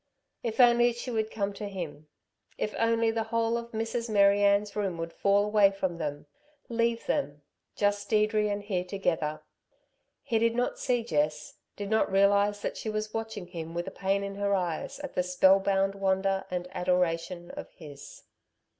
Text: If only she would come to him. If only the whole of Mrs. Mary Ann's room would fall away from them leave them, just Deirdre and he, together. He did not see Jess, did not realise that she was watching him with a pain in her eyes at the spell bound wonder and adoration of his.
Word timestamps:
If 0.41 0.59
only 0.59 0.93
she 0.93 1.11
would 1.11 1.29
come 1.29 1.53
to 1.53 1.67
him. 1.69 2.07
If 2.57 2.73
only 2.79 3.11
the 3.11 3.25
whole 3.29 3.55
of 3.55 3.69
Mrs. 3.71 4.09
Mary 4.09 4.41
Ann's 4.41 4.75
room 4.75 4.97
would 4.97 5.13
fall 5.13 5.45
away 5.45 5.69
from 5.69 5.99
them 5.99 6.25
leave 6.69 7.05
them, 7.05 7.43
just 7.75 8.09
Deirdre 8.09 8.47
and 8.47 8.63
he, 8.63 8.83
together. 8.83 9.43
He 10.23 10.39
did 10.39 10.55
not 10.55 10.79
see 10.79 11.03
Jess, 11.03 11.53
did 11.75 11.91
not 11.91 12.11
realise 12.11 12.61
that 12.61 12.77
she 12.77 12.89
was 12.89 13.13
watching 13.13 13.45
him 13.45 13.75
with 13.75 13.85
a 13.85 13.91
pain 13.91 14.23
in 14.23 14.33
her 14.37 14.55
eyes 14.55 14.97
at 15.01 15.13
the 15.13 15.21
spell 15.21 15.59
bound 15.59 15.93
wonder 15.93 16.45
and 16.49 16.67
adoration 16.71 17.51
of 17.51 17.69
his. 17.69 18.23